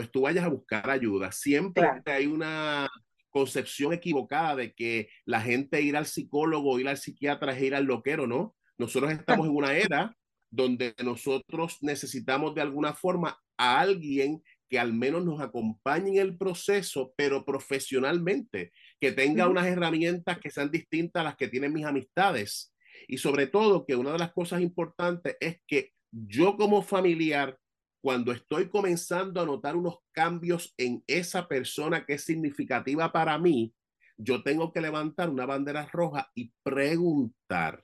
pues 0.00 0.10
tú 0.10 0.22
vayas 0.22 0.46
a 0.46 0.48
buscar 0.48 0.88
ayuda. 0.88 1.30
Siempre 1.30 1.86
hay 2.06 2.26
una 2.26 2.88
concepción 3.28 3.92
equivocada 3.92 4.56
de 4.56 4.72
que 4.72 5.10
la 5.26 5.42
gente 5.42 5.82
ir 5.82 5.94
al 5.94 6.06
psicólogo, 6.06 6.80
ir 6.80 6.88
al 6.88 6.96
psiquiatra 6.96 7.52
es 7.52 7.60
ir 7.60 7.74
al 7.74 7.84
loquero, 7.84 8.26
¿no? 8.26 8.56
Nosotros 8.78 9.12
estamos 9.12 9.46
en 9.46 9.54
una 9.54 9.76
era 9.76 10.16
donde 10.48 10.94
nosotros 11.04 11.76
necesitamos 11.82 12.54
de 12.54 12.62
alguna 12.62 12.94
forma 12.94 13.38
a 13.58 13.78
alguien 13.78 14.42
que 14.70 14.78
al 14.78 14.94
menos 14.94 15.22
nos 15.22 15.38
acompañe 15.38 16.12
en 16.12 16.16
el 16.16 16.38
proceso, 16.38 17.12
pero 17.14 17.44
profesionalmente, 17.44 18.72
que 18.98 19.12
tenga 19.12 19.48
unas 19.48 19.66
herramientas 19.66 20.38
que 20.38 20.48
sean 20.48 20.70
distintas 20.70 21.20
a 21.20 21.24
las 21.24 21.36
que 21.36 21.48
tienen 21.48 21.74
mis 21.74 21.84
amistades. 21.84 22.74
Y 23.06 23.18
sobre 23.18 23.48
todo 23.48 23.84
que 23.84 23.96
una 23.96 24.12
de 24.12 24.18
las 24.18 24.32
cosas 24.32 24.62
importantes 24.62 25.36
es 25.40 25.58
que 25.66 25.92
yo 26.10 26.56
como 26.56 26.80
familiar 26.80 27.58
cuando 28.02 28.32
estoy 28.32 28.68
comenzando 28.68 29.40
a 29.40 29.46
notar 29.46 29.76
unos 29.76 29.98
cambios 30.12 30.74
en 30.78 31.04
esa 31.06 31.46
persona 31.46 32.06
que 32.06 32.14
es 32.14 32.24
significativa 32.24 33.12
para 33.12 33.38
mí, 33.38 33.74
yo 34.16 34.42
tengo 34.42 34.72
que 34.72 34.80
levantar 34.80 35.30
una 35.30 35.46
bandera 35.46 35.86
roja 35.92 36.30
y 36.34 36.52
preguntar. 36.62 37.82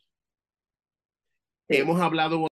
Hemos 1.69 2.01
hablado 2.01 2.47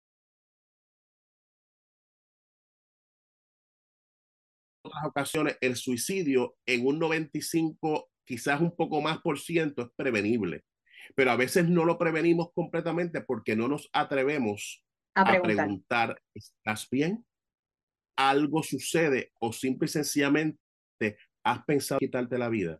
otras 4.83 5.05
ocasiones, 5.05 5.57
el 5.61 5.75
suicidio 5.75 6.55
en 6.65 6.85
un 6.85 6.99
95, 6.99 8.09
quizás 8.25 8.61
un 8.61 8.75
poco 8.75 9.01
más 9.01 9.19
por 9.19 9.39
ciento, 9.39 9.83
es 9.83 9.89
prevenible. 9.95 10.63
Pero 11.15 11.31
a 11.31 11.35
veces 11.35 11.67
no 11.67 11.85
lo 11.85 11.97
prevenimos 11.97 12.51
completamente 12.53 13.21
porque 13.21 13.55
no 13.55 13.67
nos 13.67 13.89
atrevemos 13.91 14.83
a 15.13 15.41
preguntar 15.41 16.21
¿estás 16.33 16.87
bien? 16.89 17.25
Algo 18.15 18.63
sucede 18.63 19.31
o 19.39 19.53
simple 19.53 19.85
y 19.85 19.89
sencillamente 19.89 20.59
¿has 21.43 21.63
pensado 21.65 21.99
quitarte 21.99 22.37
la 22.37 22.49
vida? 22.49 22.79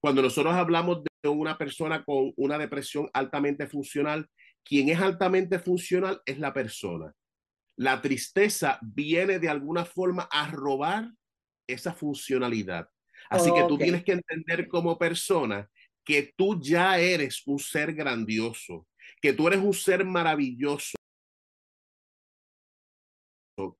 Cuando 0.00 0.22
nosotros 0.22 0.54
hablamos 0.54 1.02
de 1.22 1.28
una 1.28 1.56
persona 1.56 2.04
con 2.04 2.32
una 2.36 2.58
depresión 2.58 3.08
altamente 3.12 3.66
funcional, 3.66 4.28
quien 4.64 4.88
es 4.88 5.00
altamente 5.00 5.58
funcional 5.58 6.20
es 6.26 6.38
la 6.38 6.52
persona. 6.52 7.12
La 7.76 8.02
tristeza 8.02 8.78
viene 8.82 9.38
de 9.38 9.48
alguna 9.48 9.84
forma 9.84 10.28
a 10.30 10.50
robar 10.50 11.10
esa 11.66 11.94
funcionalidad. 11.94 12.88
Así 13.30 13.52
que 13.52 13.64
tú 13.68 13.78
tienes 13.78 14.04
que 14.04 14.12
entender 14.12 14.68
como 14.68 14.98
persona 14.98 15.68
que 16.04 16.32
tú 16.36 16.60
ya 16.60 16.98
eres 16.98 17.42
un 17.46 17.58
ser 17.58 17.94
grandioso, 17.94 18.86
que 19.20 19.32
tú 19.32 19.46
eres 19.46 19.60
un 19.60 19.72
ser 19.72 20.04
maravilloso, 20.04 20.96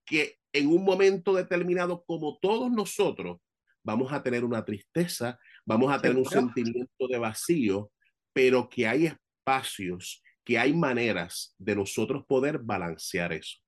que 0.04 0.38
en 0.52 0.68
un 0.68 0.84
momento 0.84 1.34
determinado, 1.34 2.04
como 2.04 2.38
todos 2.38 2.70
nosotros, 2.70 3.38
vamos 3.82 4.12
a 4.12 4.22
tener 4.22 4.44
una 4.44 4.64
tristeza, 4.64 5.38
vamos 5.64 5.92
a 5.92 6.00
tener 6.00 6.16
un 6.16 6.24
sentimiento 6.24 7.08
de 7.08 7.18
vacío, 7.18 7.90
pero 8.32 8.68
que 8.68 8.86
hay 8.86 9.06
espacios, 9.06 10.22
que 10.44 10.58
hay 10.58 10.72
maneras 10.72 11.54
de 11.58 11.76
nosotros 11.76 12.24
poder 12.26 12.58
balancear 12.58 13.32
eso. 13.32 13.58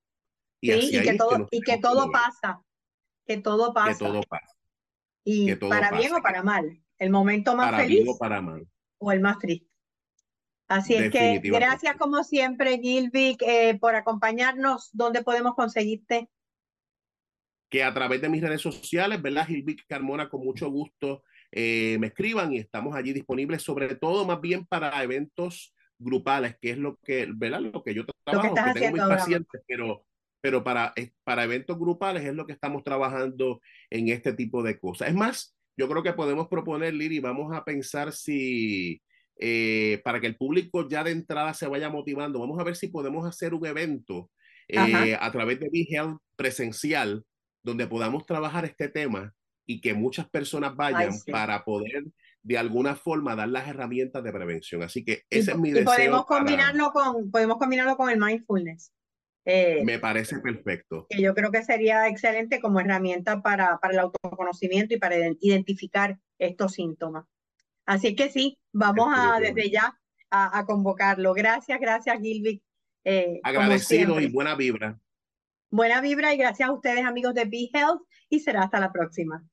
Y, 0.60 1.00
que 1.02 1.14
todo, 1.14 1.48
y 1.50 1.60
que 1.60 1.78
todo 1.78 2.10
pasa, 2.10 2.62
que 3.26 3.36
todo 3.38 3.74
pasa. 3.74 3.92
Que 3.92 4.04
todo 4.04 4.22
pasa. 4.22 4.54
Y 5.24 5.54
para 5.56 5.90
bien 5.92 6.14
o 6.14 6.22
para 6.22 6.42
mal. 6.42 6.80
El 6.98 7.10
momento 7.10 7.56
más 7.56 7.74
feliz. 7.76 8.06
o 8.08 8.18
para 8.18 8.40
mal. 8.40 8.66
O 8.98 9.12
el 9.12 9.20
más 9.20 9.38
triste. 9.38 9.68
Así 10.68 10.94
es 10.94 11.10
que 11.10 11.40
gracias 11.42 11.96
como 11.96 12.24
siempre, 12.24 12.78
Gilvic, 12.78 13.42
eh, 13.42 13.78
por 13.78 13.94
acompañarnos. 13.94 14.90
¿Dónde 14.92 15.22
podemos 15.22 15.54
conseguirte? 15.54 16.30
Que 17.68 17.82
a 17.82 17.92
través 17.92 18.20
de 18.20 18.28
mis 18.28 18.42
redes 18.42 18.62
sociales, 18.62 19.20
¿verdad? 19.20 19.46
Gilvic 19.46 19.84
Carmona, 19.86 20.28
con 20.28 20.44
mucho 20.44 20.70
gusto 20.70 21.22
eh, 21.56 21.98
me 22.00 22.08
escriban 22.08 22.52
y 22.52 22.58
estamos 22.58 22.96
allí 22.96 23.12
disponibles, 23.12 23.62
sobre 23.62 23.94
todo 23.94 24.24
más 24.24 24.40
bien 24.40 24.66
para 24.66 25.00
eventos 25.04 25.72
grupales, 25.98 26.56
que 26.60 26.70
es 26.70 26.78
lo 26.78 26.96
que, 26.96 27.28
¿verdad? 27.32 27.60
Lo 27.60 27.84
que 27.84 27.94
yo 27.94 28.04
trabajo, 28.24 28.54
que, 28.54 28.80
tengo 28.80 28.96
mis 28.96 29.06
pacientes, 29.06 29.62
pero 29.66 30.04
pero 30.40 30.62
para, 30.62 30.92
para 31.22 31.44
eventos 31.44 31.78
grupales 31.78 32.24
es 32.24 32.34
lo 32.34 32.44
que 32.44 32.52
estamos 32.52 32.84
trabajando 32.84 33.62
en 33.88 34.08
este 34.08 34.34
tipo 34.34 34.62
de 34.62 34.78
cosas. 34.78 35.08
Es 35.08 35.14
más, 35.14 35.56
yo 35.74 35.88
creo 35.88 36.02
que 36.02 36.12
podemos 36.12 36.48
proponer, 36.48 36.92
Liri, 36.92 37.20
vamos 37.20 37.56
a 37.56 37.64
pensar 37.64 38.12
si, 38.12 39.00
eh, 39.38 40.00
para 40.04 40.20
que 40.20 40.26
el 40.26 40.36
público 40.36 40.88
ya 40.88 41.02
de 41.02 41.10
entrada 41.10 41.54
se 41.54 41.66
vaya 41.66 41.90
motivando, 41.90 42.40
vamos 42.40 42.58
a 42.60 42.64
ver 42.64 42.76
si 42.76 42.88
podemos 42.88 43.26
hacer 43.26 43.54
un 43.54 43.66
evento 43.66 44.30
eh, 44.68 45.16
a 45.18 45.32
través 45.32 45.60
de 45.60 45.68
Health 45.72 46.18
presencial, 46.36 47.24
donde 47.62 47.86
podamos 47.86 48.26
trabajar 48.26 48.64
este 48.64 48.88
tema 48.88 49.34
y 49.66 49.80
que 49.80 49.94
muchas 49.94 50.28
personas 50.28 50.76
vayan 50.76 51.12
para 51.30 51.64
poder 51.64 52.04
de 52.42 52.58
alguna 52.58 52.94
forma 52.94 53.34
dar 53.34 53.48
las 53.48 53.66
herramientas 53.66 54.22
de 54.22 54.32
prevención. 54.32 54.82
Así 54.82 55.04
que 55.04 55.22
ese 55.30 55.52
es 55.52 55.58
mi 55.58 55.70
deseo. 55.70 55.86
Podemos 55.86 56.26
combinarlo, 56.26 56.92
con, 56.92 57.30
podemos 57.30 57.56
combinarlo 57.56 57.96
con 57.96 58.10
el 58.10 58.18
mindfulness. 58.18 58.92
Eh, 59.46 59.82
Me 59.84 59.98
parece 59.98 60.38
perfecto. 60.40 61.06
Que 61.08 61.20
yo 61.20 61.34
creo 61.34 61.50
que 61.50 61.62
sería 61.62 62.08
excelente 62.08 62.60
como 62.60 62.80
herramienta 62.80 63.42
para, 63.42 63.78
para 63.78 63.94
el 63.94 64.00
autoconocimiento 64.00 64.94
y 64.94 64.98
para 64.98 65.16
identificar 65.40 66.18
estos 66.38 66.74
síntomas. 66.74 67.24
Así 67.86 68.14
que 68.14 68.30
sí, 68.30 68.58
vamos 68.72 69.08
a 69.14 69.38
desde 69.40 69.70
ya 69.70 69.98
a, 70.30 70.64
convocarlo. 70.66 71.32
Gracias, 71.34 71.78
gracias 71.80 72.20
Gilvic. 72.20 72.62
Eh, 73.04 73.40
Agradecido 73.42 74.20
y 74.20 74.26
buena 74.26 74.54
vibra. 74.54 74.98
Buena 75.70 76.00
vibra 76.00 76.32
y 76.32 76.36
gracias 76.36 76.68
a 76.68 76.72
ustedes 76.72 77.04
amigos 77.04 77.34
de 77.34 77.44
Be 77.44 77.68
Health 77.72 78.02
y 78.28 78.40
será 78.40 78.62
hasta 78.62 78.80
la 78.80 78.92
próxima. 78.92 79.44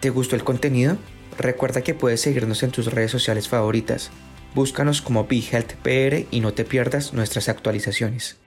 ¿Te 0.00 0.10
gustó 0.10 0.36
el 0.36 0.44
contenido? 0.44 0.96
Recuerda 1.38 1.82
que 1.82 1.94
puedes 1.94 2.20
seguirnos 2.20 2.62
en 2.62 2.70
tus 2.70 2.92
redes 2.92 3.10
sociales 3.10 3.48
favoritas 3.48 4.10
Búscanos 4.52 5.00
como 5.00 5.26
BeHealthPR 5.26 6.26
y 6.32 6.40
no 6.40 6.52
te 6.52 6.64
pierdas 6.64 7.12
nuestras 7.12 7.48
actualizaciones. 7.48 8.39